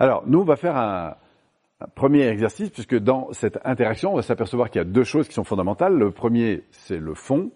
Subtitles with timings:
[0.00, 1.14] Alors, nous, on va faire un,
[1.94, 5.34] premier exercice, puisque dans cette interaction, on va s'apercevoir qu'il y a deux choses qui
[5.34, 5.94] sont fondamentales.
[5.94, 7.50] Le premier, c'est le fond,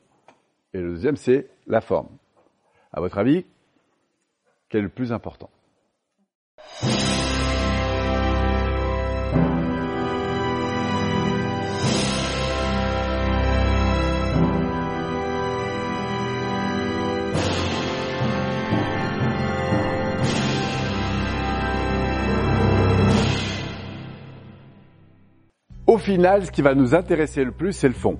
[0.74, 2.08] et le deuxième, c'est la forme.
[2.92, 3.46] À votre avis,
[4.68, 5.48] quel est le plus important?
[25.86, 28.18] Au final, ce qui va nous intéresser le plus, c'est le fond.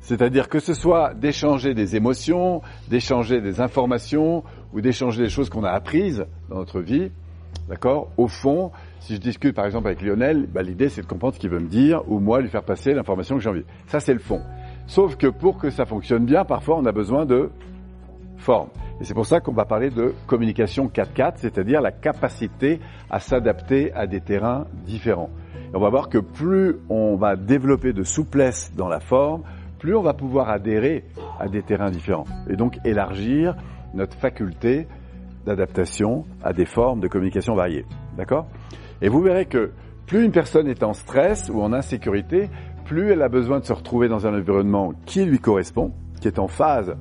[0.00, 4.42] C'est-à-dire que ce soit d'échanger des émotions, d'échanger des informations
[4.72, 7.12] ou d'échanger des choses qu'on a apprises dans notre vie,
[7.68, 8.08] d'accord?
[8.16, 11.38] Au fond, si je discute par exemple avec Lionel, bah, l'idée c'est de comprendre ce
[11.38, 13.64] qu'il veut me dire ou moi lui faire passer l'information que j'ai envie.
[13.86, 14.40] Ça c'est le fond.
[14.88, 17.50] Sauf que pour que ça fonctionne bien, parfois on a besoin de
[18.38, 18.70] forme.
[19.00, 23.92] Et c'est pour ça qu'on va parler de communication 4-4, c'est-à-dire la capacité à s'adapter
[23.92, 25.30] à des terrains différents.
[25.72, 29.42] Et on va voir que plus on va développer de souplesse dans la forme,
[29.78, 31.04] plus on va pouvoir adhérer
[31.40, 32.26] à des terrains différents.
[32.50, 33.56] Et donc élargir
[33.94, 34.86] notre faculté
[35.46, 37.86] d'adaptation à des formes de communication variées.
[38.16, 38.46] D'accord?
[39.00, 39.72] Et vous verrez que
[40.06, 42.50] plus une personne est en stress ou en insécurité,
[42.84, 46.38] plus elle a besoin de se retrouver dans un environnement qui lui correspond, qui est
[46.38, 46.94] en phase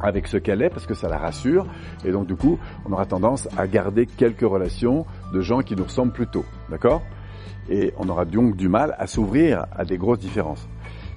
[0.00, 1.66] avec ce qu'elle est parce que ça la rassure.
[2.04, 5.04] Et donc du coup on aura tendance à garder quelques relations
[5.34, 7.02] de gens qui nous ressemblent plutôt, d'accord?
[7.68, 10.68] Et on aura donc du mal à s'ouvrir à des grosses différences.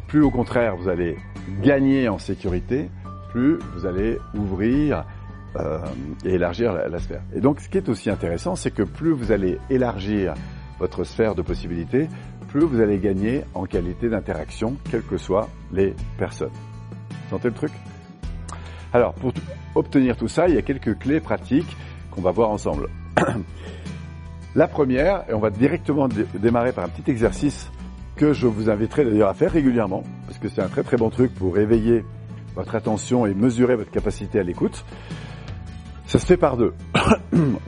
[0.07, 1.17] Plus au contraire vous allez
[1.61, 2.89] gagner en sécurité,
[3.31, 5.05] plus vous allez ouvrir
[5.57, 5.79] euh,
[6.25, 7.21] et élargir la, la, sphère.
[7.35, 10.33] Et donc ce qui est aussi intéressant, c'est que plus vous allez élargir
[10.79, 12.07] votre sphère de possibilités,
[12.47, 16.51] plus vous allez gagner en qualité d'interaction, quelles que soient les personnes.
[17.29, 17.71] Sentez le truc?
[18.93, 19.33] Alors pour
[19.75, 21.75] obtenir tout ça, il y a quelques clés pratiques
[22.11, 22.87] qu'on va voir ensemble.
[24.57, 27.69] la première, et on va directement démarrer par un petit exercice
[28.15, 31.11] que je vous inviterai d'ailleurs à faire régulièrement, parce que c'est un très très bon
[31.11, 32.03] truc pour réveiller
[32.55, 34.83] votre attention et mesurer votre capacité à l'écoute.
[36.07, 36.73] Ça se fait par deux.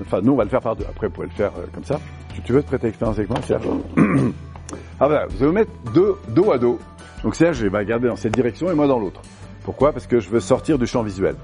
[0.02, 0.86] enfin, nous, on va le faire par deux.
[0.90, 2.00] Après, vous pouvez le faire euh, comme ça.
[2.44, 3.68] Tu, veux te prêter expérience avec moi, Serge
[5.00, 6.80] Ah ben, vous allez vous mettre deux, dos à dos.
[7.22, 9.22] Donc Serge, va regarder dans cette direction et moi dans l'autre.
[9.64, 9.94] Pourquoi?
[9.94, 11.36] Parce que je veux sortir du champ visuel.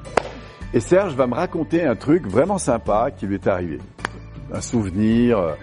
[0.74, 3.78] Et Serge va me raconter un truc vraiment sympa qui lui est arrivé.
[4.54, 5.54] Un souvenir, euh,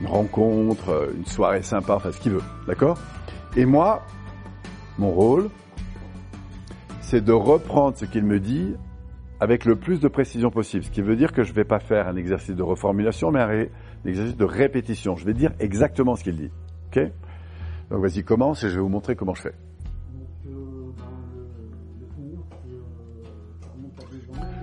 [0.00, 2.42] une rencontre, euh, une soirée sympa, enfin ce qu'il veut.
[2.66, 2.98] D'accord?
[3.56, 4.02] Et moi,
[4.98, 5.48] mon rôle,
[7.00, 8.74] c'est de reprendre ce qu'il me dit
[9.40, 10.84] avec le plus de précision possible.
[10.84, 13.40] Ce qui veut dire que je ne vais pas faire un exercice de reformulation, mais
[13.40, 13.66] un,
[14.08, 15.16] exercice de répétition.
[15.16, 16.50] Je vais dire exactement ce qu'il dit.
[16.88, 17.00] Ok?
[17.90, 19.54] Donc vas-y, commence et je vais vous montrer comment je fais.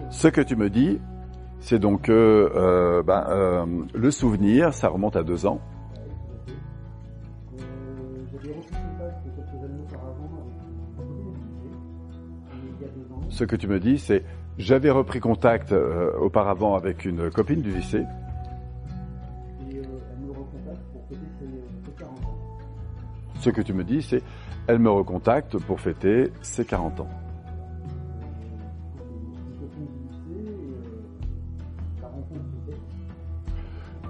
[0.09, 0.99] Ce que tu me dis,
[1.63, 5.61] c'est donc que euh, ben, euh, le souvenir, ça remonte à deux ans.
[13.29, 14.25] Ce que tu me dis, c'est
[14.57, 18.03] j'avais repris contact euh, auparavant avec une copine du lycée.
[19.71, 22.37] Et euh, elle me recontacte pour fêter ses, ses 40 ans.
[23.39, 24.21] Ce que tu me dis, c'est
[24.67, 27.22] elle me recontacte pour fêter ses 40 ans.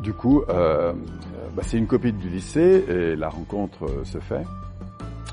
[0.04, 0.92] Du coup, euh,
[1.56, 4.44] bah, c'est une copine du lycée et la rencontre euh, se fait.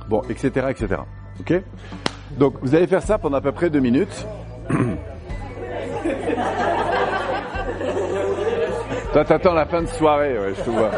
[0.08, 1.00] Bon, etc., etc.
[1.40, 1.60] Ok?
[2.38, 4.28] Donc, vous allez faire ça pendant à peu près deux minutes.
[9.12, 10.92] T'attends la fin de soirée, ouais, je te vois.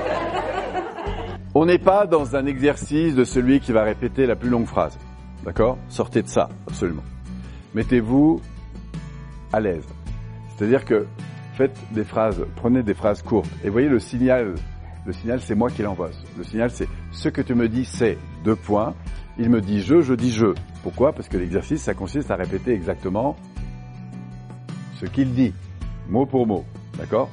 [1.55, 4.99] On n'est pas dans un exercice de celui qui va répéter la plus longue phrase.
[5.47, 5.79] D'accord?
[5.89, 7.05] Sortez de ça, absolument.
[7.75, 8.43] Mettez-vous
[9.51, 9.87] à l'aise.
[10.57, 11.07] C'est-à-dire que
[11.55, 13.51] faites des phrases, prenez des phrases courtes.
[13.65, 14.55] Et voyez le signal.
[15.05, 16.11] Le signal, c'est moi qui l'envoie.
[16.39, 18.95] Le signal, c'est ce que tu me dis, c'est deux points.
[19.39, 20.55] Il me dit je, je dis je.
[20.83, 21.13] Pourquoi?
[21.13, 23.37] Parce que l'exercice, ça consiste à répéter exactement
[25.01, 25.53] ce qu'il dit,
[26.09, 26.65] mot pour mot.
[26.97, 27.29] D'accord?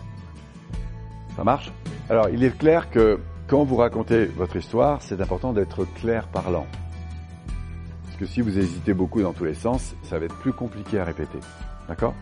[1.36, 1.72] Ça marche?
[2.10, 6.66] Alors, il est clair que quand vous racontez votre histoire, c'est important d'être clair parlant.
[8.06, 11.00] Parce que si vous hésitez beaucoup dans tous les sens, ça va être plus compliqué
[11.00, 11.40] à répéter.
[11.88, 12.16] D'accord?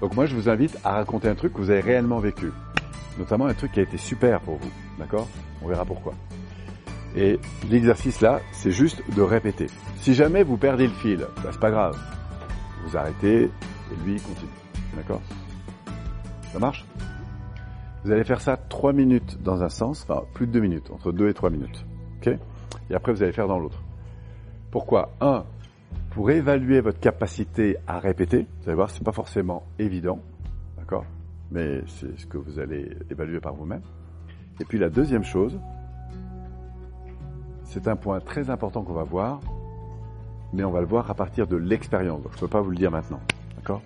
[0.00, 2.52] Donc moi, je vous invite à raconter un truc que vous avez réellement vécu.
[3.18, 4.70] Notamment un truc qui a été super pour vous.
[4.98, 5.28] D'accord?
[5.62, 6.14] On verra pourquoi.
[7.16, 7.38] Et
[7.70, 9.66] l'exercice là, c'est juste de répéter.
[10.00, 11.98] Si jamais vous perdez le fil, bah, c'est pas grave.
[12.84, 14.50] Vous arrêtez et lui continue.
[14.96, 15.20] D'accord?
[16.52, 16.86] Ça marche?
[18.04, 21.12] Vous allez faire ça trois minutes dans un sens, enfin plus de deux minutes, entre
[21.12, 21.84] deux et trois minutes.
[22.18, 22.32] Ok?
[22.88, 23.82] Et après vous allez faire dans l'autre.
[24.70, 25.10] Pourquoi?
[25.20, 25.44] Un,
[26.10, 28.46] pour évaluer votre capacité à répéter.
[28.60, 30.20] Vous allez voir, c'est pas forcément évident.
[30.76, 31.04] D'accord?
[31.50, 33.82] Mais c'est ce que vous allez évaluer par vous-même.
[34.60, 35.58] Et puis la deuxième chose,
[37.64, 39.40] c'est un point très important qu'on va voir,
[40.52, 42.22] mais on va le voir à partir de l'expérience.
[42.22, 43.20] Donc je ne peux pas vous le dire maintenant.
[43.56, 43.82] D'accord?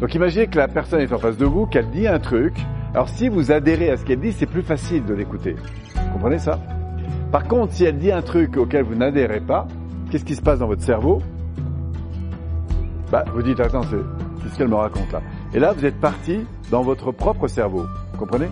[0.00, 2.54] Donc imaginez que la personne est en face de vous, qu'elle dit un truc.
[2.94, 5.56] Alors si vous adhérez à ce qu'elle dit, c'est plus facile de l'écouter.
[6.12, 6.58] Comprenez ça?
[7.30, 9.68] Par contre, si elle dit un truc auquel vous n'adhérez pas,
[10.10, 11.22] qu'est-ce qui se passe dans votre cerveau?
[13.12, 15.20] Bah, vous dites attends, c'est ce qu'elle me raconte là.
[15.52, 17.84] Et là, vous êtes parti dans votre propre cerveau.
[18.18, 18.48] Comprenez?